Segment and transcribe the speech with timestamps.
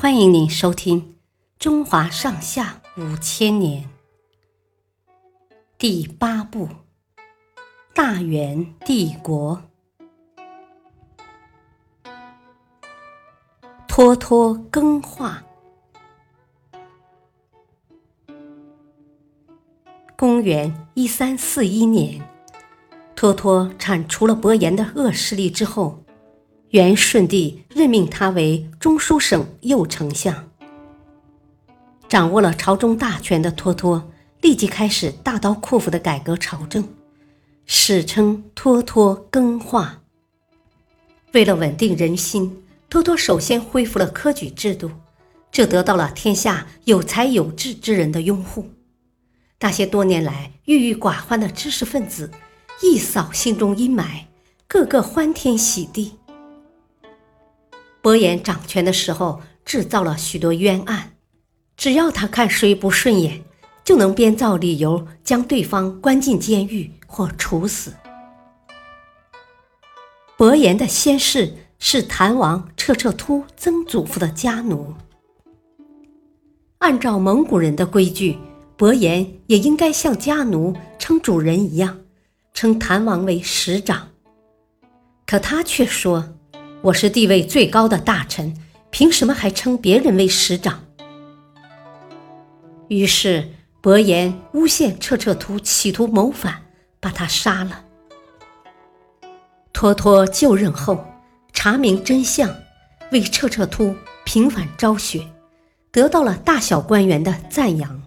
[0.00, 1.02] 欢迎您收听
[1.58, 3.84] 《中华上下五千年》
[5.76, 6.66] 第八部
[7.92, 9.62] 《大元帝国》。
[13.86, 15.44] 脱脱更化。
[20.16, 22.26] 公元一三四一年，
[23.14, 26.02] 脱脱铲除了伯颜的恶势力之后。
[26.70, 30.48] 元顺帝任命他为中书省右丞相，
[32.08, 34.08] 掌握了朝中大权的脱脱
[34.40, 36.86] 立即开始大刀阔斧的改革朝政，
[37.66, 40.02] 史称“脱脱更化”。
[41.34, 44.92] 为了稳定人心，脱脱首先恢复了科举制度，
[45.50, 48.70] 这得到了天下有才有志之人的拥护。
[49.58, 52.30] 那些多年来郁郁寡欢的知识分子，
[52.80, 54.26] 一扫心中阴霾，
[54.68, 56.12] 个个欢天喜地。
[58.02, 61.16] 伯颜掌权的时候，制造了许多冤案，
[61.76, 63.44] 只要他看谁不顺眼，
[63.84, 67.92] 就能编造理由将对方关进监狱或处死。
[70.38, 74.94] 伯颜的先世是谭王彻彻突曾祖父的家奴，
[76.78, 78.38] 按照蒙古人的规矩，
[78.78, 82.00] 伯颜也应该像家奴称主人一样，
[82.54, 84.08] 称谭王为使长，
[85.26, 86.26] 可他却说。
[86.82, 88.56] 我是地位最高的大臣，
[88.88, 90.82] 凭什么还称别人为师长？
[92.88, 93.50] 于是
[93.82, 96.62] 伯颜诬陷彻彻突企图谋反，
[96.98, 97.84] 把他杀了。
[99.74, 101.04] 脱脱就任后，
[101.52, 102.50] 查明真相，
[103.12, 103.94] 为彻彻突
[104.24, 105.26] 平反昭雪，
[105.92, 108.02] 得到了大小官员的赞扬。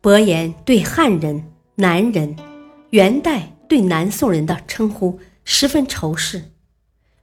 [0.00, 1.44] 伯颜对汉人、
[1.76, 2.34] 南人，
[2.90, 5.20] 元代对南宋人的称呼。
[5.52, 6.52] 十分仇视，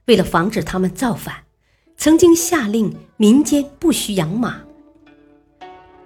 [0.04, 1.44] 为了防止他们造反，
[1.96, 4.60] 曾经下令民间不许养马，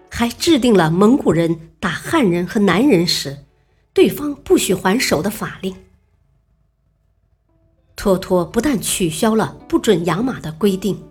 [0.09, 3.45] 还制定了蒙古人打汉人和南人时，
[3.93, 5.75] 对方不许还手的法令。
[7.97, 11.03] 脱脱不但取消了不准养马的规定，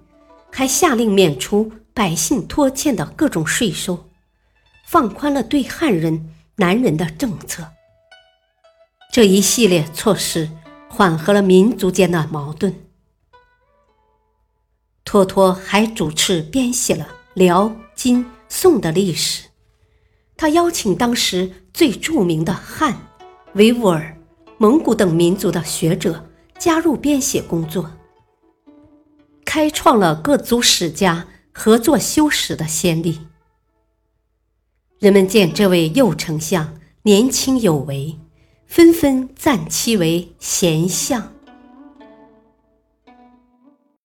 [0.50, 4.10] 还下令免除百姓拖欠的各种税收，
[4.88, 7.68] 放宽了对汉人、南人的政策。
[9.12, 10.50] 这一系列措施。
[10.94, 12.76] 缓和了民族间的矛盾。
[15.06, 19.46] 脱脱还主持编写了辽、金、宋的历史。
[20.36, 23.08] 他邀请当时最著名的汉、
[23.54, 24.18] 维吾尔、
[24.58, 26.30] 蒙古等民族的学者
[26.60, 27.90] 加入编写工作，
[29.46, 33.20] 开创了各族史家合作修史的先例。
[35.00, 38.18] 人们见这位右丞相年轻有为。
[38.72, 41.41] 纷纷赞其为贤相。